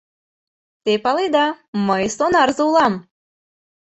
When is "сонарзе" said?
2.15-2.61